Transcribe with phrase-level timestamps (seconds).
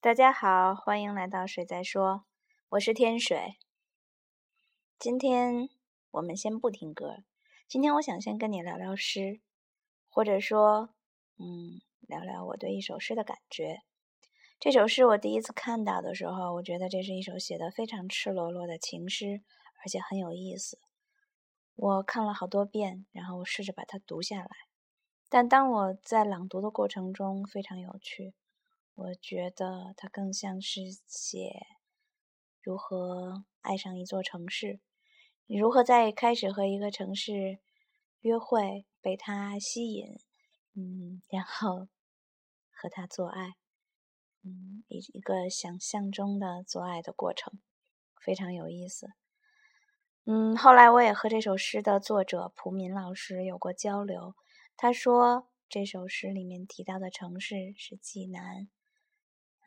[0.00, 2.24] 大家好，欢迎来到水在说，
[2.68, 3.56] 我是天水。
[4.96, 5.68] 今天
[6.12, 7.24] 我们先不听歌，
[7.66, 9.40] 今天我想先跟你聊聊诗，
[10.08, 10.90] 或者说，
[11.38, 13.82] 嗯，聊聊我对一首诗的感觉。
[14.60, 19.42] 这首诗我第一次看到的时候，我觉得这是一首写的非常赤裸裸的情诗，
[19.84, 20.78] 而且很有意思。
[21.74, 24.48] 我看了好多遍，然后我试着把它读下来，
[25.28, 28.32] 但当我在朗读的过程中非常有趣。
[29.00, 31.68] 我觉得它更像是写
[32.60, 34.80] 如何爱上一座城市，
[35.46, 37.60] 你如何在开始和一个城市
[38.22, 40.18] 约会，被它吸引，
[40.74, 41.86] 嗯，然后
[42.72, 43.54] 和他做爱，
[44.42, 47.60] 嗯，一一个想象中的做爱的过程，
[48.20, 49.12] 非常有意思。
[50.24, 54.34] 嗯，后来我也和这首诗的作者蒲敏老师有过交流，
[54.76, 58.68] 他说这首诗里面提到的城市是济南。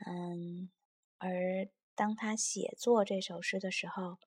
[0.05, 0.69] 嗯，
[1.17, 4.17] 而当他写作这首诗的时候，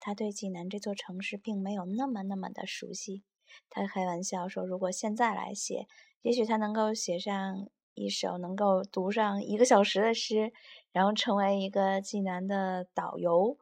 [0.00, 3.22] 他对济南这座城市并没有那么那么的熟悉。
[3.70, 5.86] 他开玩笑说，如果现在来写，
[6.22, 10.52] 也许他能够写上一首能够读上一个小时的诗，
[10.92, 13.58] 然后成为一个济南的导游，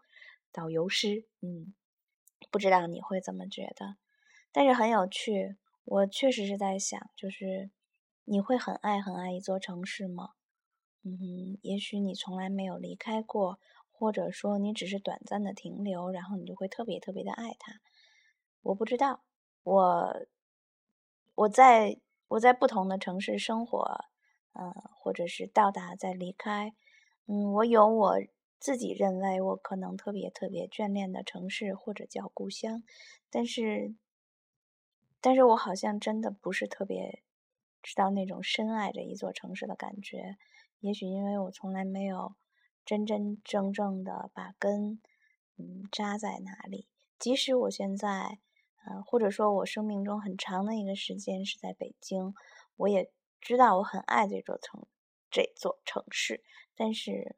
[0.53, 1.27] 导游诗。
[1.41, 1.75] 嗯，
[2.51, 3.97] 不知道你会怎么觉得？
[4.53, 5.57] 但是很有趣。
[5.85, 7.71] 我确实是在想，就是
[8.25, 10.31] 你会很爱很爱一座城市吗？
[11.05, 13.59] 嗯，也许你从来没有离开过，
[13.91, 17.81] 或者说你只是短暂的停留，然后你就会特别特别的爱它。
[18.63, 19.23] 我不知道，
[19.63, 20.27] 我
[21.35, 24.05] 我在我在不同的城市生活，
[24.53, 26.75] 嗯，或者是到达再离开，
[27.27, 28.17] 嗯，我有我
[28.59, 32.83] 自己认为我可能特别特别眷恋的城市或者叫故乡，
[33.31, 33.95] 但是，
[35.21, 37.23] 但是我好像真的不是特别
[37.83, 40.37] 知道那种深爱着一座城市的感觉。
[40.81, 42.35] 也许因为我从来没有
[42.85, 45.01] 真真正正的把根
[45.57, 48.39] 嗯扎在哪里，即使我现在
[48.85, 52.35] 呃或者说我生命中很长的一个时间是在北京，
[52.77, 54.87] 我也知道我很爱这座城
[55.31, 56.43] 这座城市，
[56.75, 57.37] 但是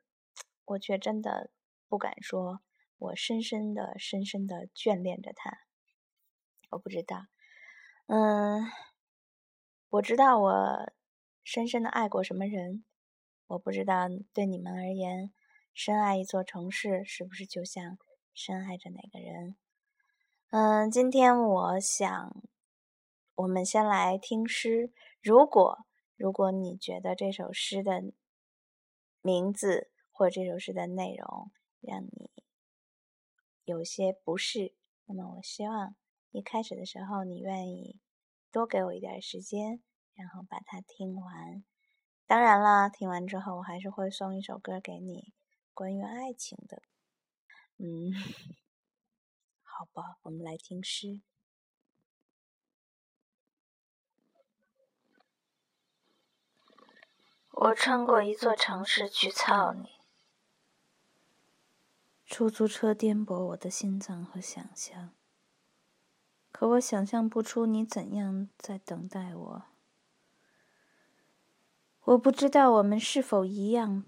[0.64, 1.50] 我却真的
[1.88, 2.60] 不敢说
[2.96, 5.58] 我深深的深深的眷恋着它。
[6.70, 7.26] 我不知道，
[8.06, 8.64] 嗯，
[9.90, 10.92] 我知道我
[11.42, 12.84] 深深的爱过什么人。
[13.52, 15.30] 我不知道对你们而言，
[15.74, 17.98] 深爱一座城市是不是就像
[18.32, 19.56] 深爱着哪个人？
[20.48, 22.42] 嗯，今天我想，
[23.34, 24.90] 我们先来听诗。
[25.20, 25.84] 如果
[26.16, 28.02] 如果你觉得这首诗的
[29.20, 31.50] 名字或这首诗的内容
[31.82, 32.30] 让你
[33.64, 34.74] 有些不适，
[35.04, 35.94] 那么我希望
[36.30, 38.00] 一开始的时候你愿意
[38.50, 39.82] 多给我一点时间，
[40.14, 41.62] 然后把它听完。
[42.32, 45.34] 当然了，听完之后我还是会送一首歌给你，
[45.74, 46.82] 关于爱情的。
[47.76, 48.10] 嗯，
[49.62, 51.20] 好吧，我们来听诗。
[57.50, 59.90] 我穿过一座城市去操你，
[62.24, 65.12] 出租车颠簸我的心脏和想象，
[66.50, 69.71] 可我想象不出你怎样在等待我。
[72.04, 74.04] 我不知道我们是否一样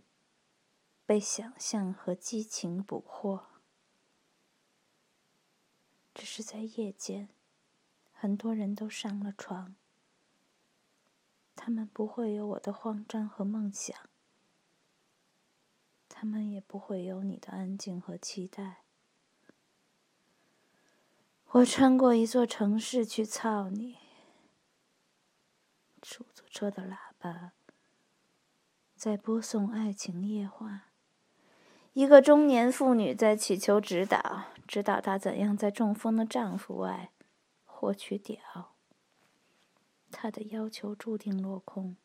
[1.06, 3.47] 被想象和激情捕获，
[6.12, 7.28] 只是在夜间，
[8.12, 9.77] 很多人都上了床，
[11.55, 13.97] 他们不会有我的慌张和梦想，
[16.09, 18.82] 他们也不会有你的安静和期待。
[21.50, 23.99] 我穿过一座城市去操你，
[26.03, 27.53] 出租车的喇叭。
[29.04, 30.88] 在播送爱情夜话。
[31.92, 37.12] 一个中年妇女在祈求指导，指导她怎样在中风的丈夫外
[37.66, 38.72] 获取屌。
[40.11, 41.99] 她的要求注定落空。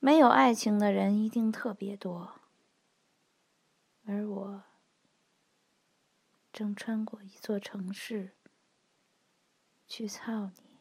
[0.00, 2.34] 没有爱情的人一定特别多，
[4.04, 4.64] 而我
[6.52, 8.32] 正穿过一座城市
[9.88, 10.78] 去操你。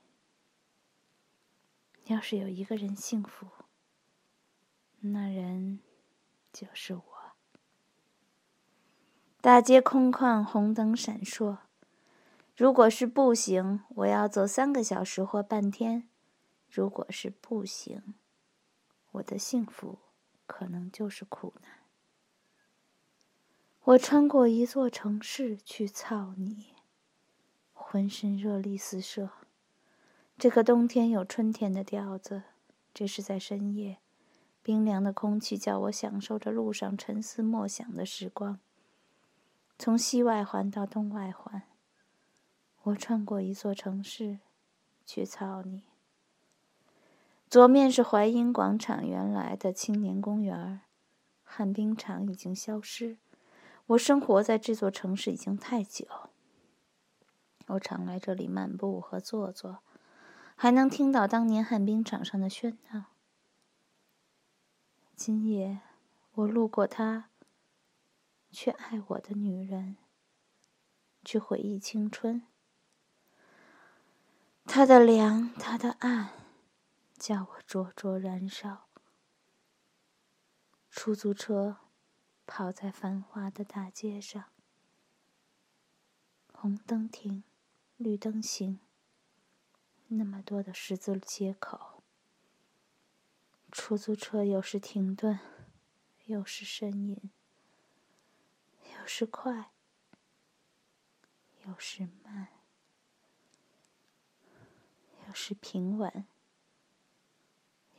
[2.14, 3.48] 要是有一个人幸福。
[5.04, 5.80] 那人
[6.54, 7.04] 就是我。
[9.42, 11.58] 大街空旷，红灯闪烁。
[12.56, 16.04] 如果是步行，我要走三个小时或半天；
[16.70, 18.14] 如果是步行，
[19.14, 19.98] 我的幸福
[20.46, 21.72] 可能就是苦难。
[23.86, 26.76] 我穿过一座城市去操你，
[27.74, 29.32] 浑身热力四射。
[30.38, 32.44] 这个冬天有春天的调子，
[32.94, 34.01] 这是在深夜。
[34.64, 38.60] 冰凉的空气叫我享受着路上沉思默想的时光。
[39.80, 41.64] 从西外环到东外环，
[42.84, 44.38] 我穿过一座城市，
[45.06, 45.84] 去操你。
[47.50, 50.82] 左面是淮阴广场，原来的青年公园
[51.44, 53.18] 旱冰场已经消失。
[53.88, 56.06] 我生活在这座城市已经太久，
[57.68, 59.80] 我常来这里漫步和坐坐，
[60.56, 63.06] 还能听到当年旱冰场上的喧闹。
[65.24, 65.82] 今夜，
[66.34, 67.30] 我路过他。
[68.50, 69.98] 去爱我的女人，
[71.24, 72.42] 去回忆青春。
[74.66, 76.32] 他的凉，他的暗，
[77.20, 78.88] 叫我灼灼燃烧。
[80.90, 81.78] 出租车
[82.48, 84.46] 跑在繁华的大街上，
[86.52, 87.44] 红灯停，
[87.96, 88.80] 绿灯行。
[90.08, 91.91] 那么多的十字街口，
[93.72, 95.40] 出租车有时停顿，
[96.26, 97.32] 有时呻吟。
[99.00, 99.72] 有时快，
[101.66, 102.50] 有时慢，
[105.28, 106.26] 有时平稳，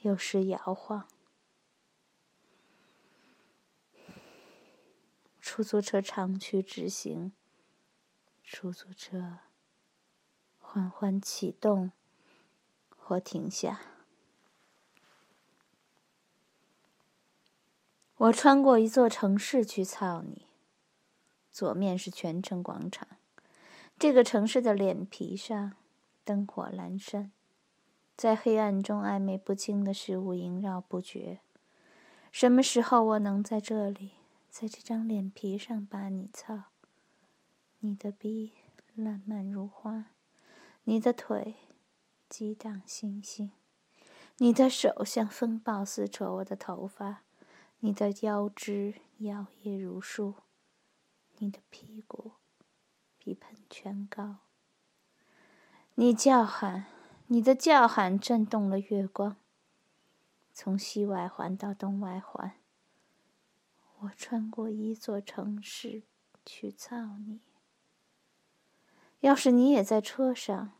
[0.02, 1.08] 有时摇晃。
[5.40, 7.32] 出租车长驱直行，
[8.44, 9.38] 出租车
[10.58, 11.92] 缓缓启动
[12.96, 13.91] 或停下。
[18.22, 20.46] 我穿过一座城市去操你。
[21.50, 23.08] 左面是泉城广场，
[23.98, 25.72] 这个城市的脸皮上
[26.24, 27.32] 灯火阑珊，
[28.16, 31.40] 在黑暗中暧昧不清的事物萦绕不绝。
[32.30, 34.12] 什么时候我能在这里，
[34.48, 36.66] 在这张脸皮上把你操？
[37.80, 38.52] 你的臂
[38.94, 40.12] 烂漫如花，
[40.84, 41.56] 你的腿
[42.28, 43.50] 激荡星星，
[44.38, 47.24] 你的手像风暴撕扯我的头发，
[47.84, 50.34] 你的腰肢摇曳如树。
[51.38, 52.30] 你的屁股
[53.18, 54.36] 比喷泉高。
[55.96, 56.86] 你叫喊，
[57.26, 59.34] 你的叫喊震动了月光。
[60.54, 62.52] 从西外环到东外环，
[63.98, 66.04] 我穿过一座城市
[66.46, 67.40] 去造你。
[69.18, 70.74] 要是你也在车上，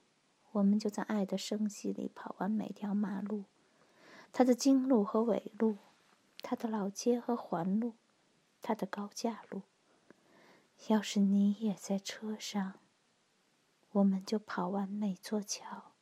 [0.52, 3.43] 我们就在爱的声息里跑完每条马路，
[4.32, 5.78] 它的经路和纬路，
[6.43, 7.94] 他的老街和环路，
[8.61, 9.62] 他的高架路。
[10.89, 12.81] 要是你也在车上，
[13.93, 15.93] 我们就跑完每座桥，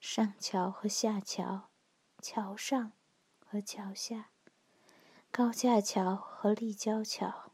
[0.00, 1.68] 上桥和下桥，
[2.20, 2.92] 桥上
[3.38, 4.30] 和桥下，
[5.30, 7.52] 高架桥和立交桥。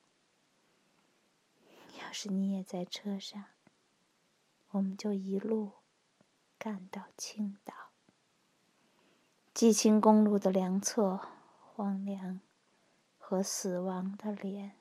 [2.01, 3.45] 要是你也在车上，
[4.71, 5.73] 我们就一路
[6.59, 7.75] 干到青岛。
[9.53, 11.21] 济青公路的两侧，
[11.75, 12.41] 荒凉
[13.19, 14.77] 和死亡的脸。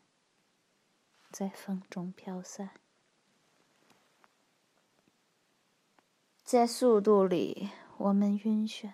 [1.31, 2.71] 在风中飘散，
[6.43, 8.91] 在速度里我们晕眩，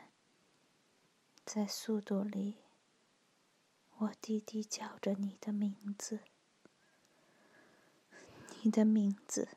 [1.44, 2.58] 在速度里，
[3.98, 6.20] 我低低叫着你的名字，
[8.62, 9.50] 你的名字，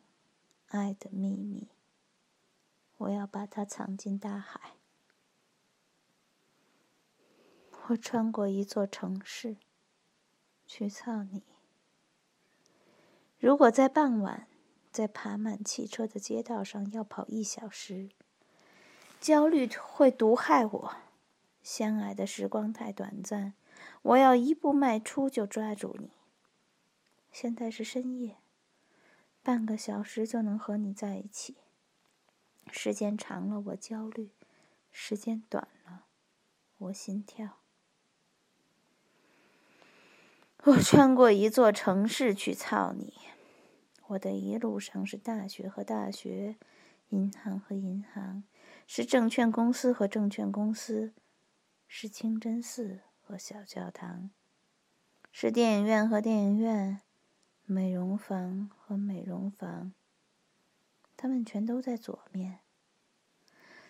[0.69, 1.69] 爱的秘密，
[2.97, 4.80] 我要把它藏进大海。
[7.91, 9.57] 我穿过一座城市，
[10.65, 11.43] 去操你。
[13.39, 14.47] 如果在傍晚，
[14.93, 18.11] 在爬满汽车的街道上要跑一小时，
[19.21, 20.97] 焦虑会毒害我。
[21.65, 23.55] 相爱的时光太短暂，
[24.03, 26.11] 我要一步迈出就抓住你。
[27.33, 28.37] 现在是深夜，
[29.43, 31.57] 半个小时就能和你在一起。
[32.71, 34.31] 时间长了我焦虑，
[34.93, 36.07] 时间短了
[36.79, 37.60] 我心跳。
[40.65, 43.15] 我穿过一座城市去操你。
[44.09, 46.57] 我的一路上是大学和大学，
[47.09, 48.43] 银行和银行，
[48.87, 51.15] 是证券公司和证券公司，
[51.89, 54.29] 是清真寺和小教堂，
[55.33, 57.01] 是电影院和电影院，
[57.65, 59.93] 美容房和美容房。
[61.17, 62.59] 他们全都在左面。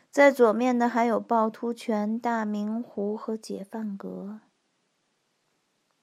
[0.08, 4.40] 在左面的还有趵突泉、大明湖和解放阁。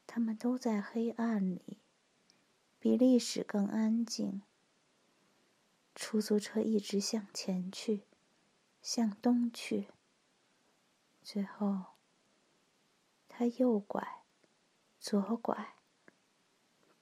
[0.07, 1.77] 他们都在黑暗里，
[2.79, 4.41] 比历史更安静。
[5.93, 8.05] 出租车一直向前去，
[8.81, 9.89] 向东去。
[11.21, 11.95] 最后，
[13.27, 14.23] 他右拐，
[14.99, 15.75] 左拐，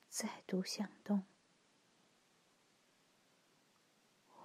[0.10, 1.24] 再度向东。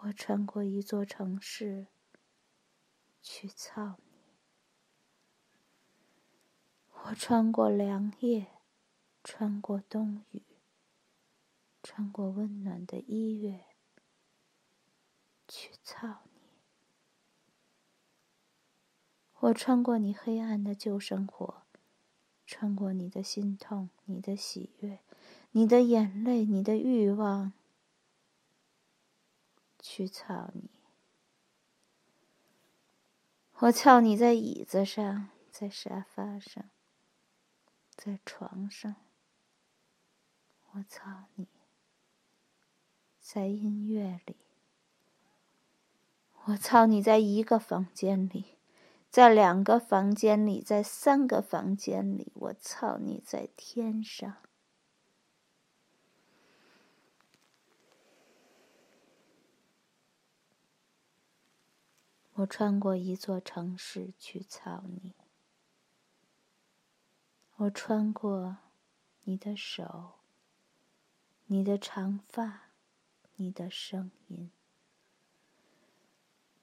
[0.01, 1.87] 我穿过一座城市，
[3.23, 4.10] 去操你。
[7.11, 8.47] 我穿过凉夜，
[9.25, 10.45] 穿过冬雨，
[11.83, 13.65] 穿过温暖的一月，
[15.49, 16.41] 去操你！
[19.41, 21.63] 我穿过你黑暗的旧生活，
[22.47, 25.01] 穿过你的心痛、你的喜悦、
[25.51, 27.53] 你的眼泪、你的欲望，
[29.81, 30.71] 去操你！
[33.55, 36.71] 我操你在椅子上，在沙发上，
[38.03, 38.97] 在床上。
[40.71, 41.47] 我操你，
[43.21, 44.37] 在音乐里。
[46.45, 48.57] 我操你在一个房间里，
[49.11, 52.33] 在两个房间里，在三个房间里。
[52.37, 54.35] 我操你在天上。
[62.33, 65.13] 我穿过一座城市去操你，
[67.61, 68.57] 我穿过
[69.25, 70.15] 你的手、
[71.45, 72.71] 你的长发、
[73.37, 74.51] 你的声音，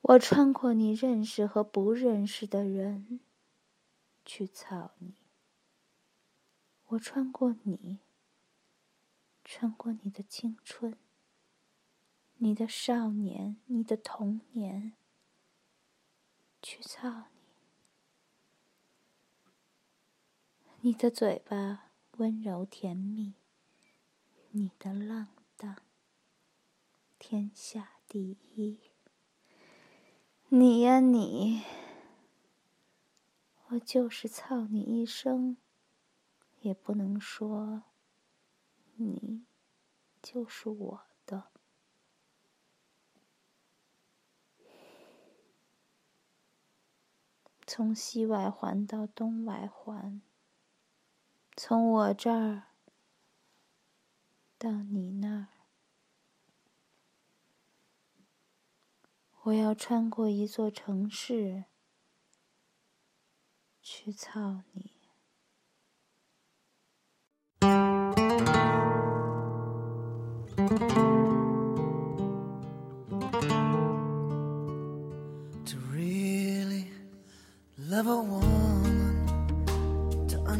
[0.01, 3.19] 我穿过你认识和不认识的人
[4.25, 5.13] 去操你，
[6.87, 7.99] 我穿过你，
[9.43, 10.97] 穿过你的青春、
[12.37, 14.93] 你的少年、你的童年。
[16.59, 17.36] 去操你！
[20.87, 23.33] 你的嘴巴温柔甜蜜，
[24.51, 25.27] 你的浪
[25.57, 25.75] 荡
[27.19, 28.79] 天下第一。
[30.47, 31.61] 你呀你，
[33.67, 35.57] 我就是操你一生，
[36.61, 37.83] 也不能说
[38.95, 39.43] 你
[40.21, 41.51] 就是我的。
[47.65, 50.21] 从西外环到东外环，
[51.59, 52.65] 从我这儿
[54.59, 55.47] 到你那儿，
[59.41, 61.65] 我要穿过一座城市
[63.81, 64.91] 去操你。
[75.65, 76.91] To really
[77.79, 78.56] love a woman to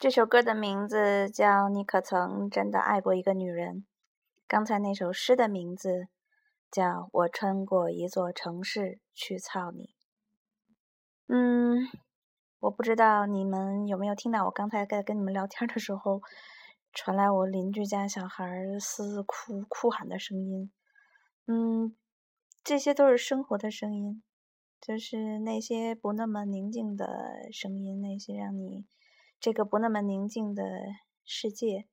[0.00, 3.76] 这首歌的名字叫《你可曾真的爱过一个女人》。
[4.48, 6.08] 刚才那首诗的名字
[6.70, 6.82] 叫
[7.12, 9.84] 《我穿过一座城市去操你》。
[11.26, 11.86] 嗯，
[12.60, 16.22] 我不知道你们有没有听到我刚才在跟你们聊天的时候，
[16.94, 18.48] 传来我邻居家小孩
[18.80, 20.72] 嘶哭哭喊的声音。
[21.44, 21.94] 嗯，
[22.64, 24.22] 这些都是生活的声音，
[24.80, 28.86] 就是那些不那么宁静的声音，那些让你。
[29.40, 30.62] 这个不那么宁静的
[31.24, 31.88] 世界，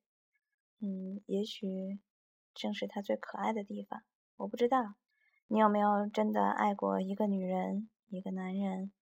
[0.80, 1.98] 嗯，也许
[2.52, 4.02] 正是它最可爱的地方。
[4.36, 4.96] 我不知道，
[5.46, 8.92] 你有没有真的爱过一个女人、一个男人？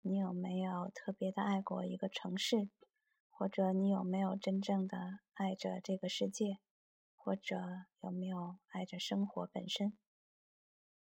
[0.00, 2.70] 你有没有特别的爱过一个城市？
[3.28, 4.96] 或者你有没有真正的
[5.34, 6.56] 爱着这个世界？
[7.14, 7.56] 或者
[8.00, 9.92] 有没有爱着生活本身？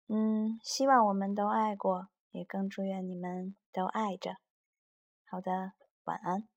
[0.08, 4.38] 嗯，希望我们都爱过，也更祝愿你们都爱着。
[5.24, 6.48] 好的，晚安。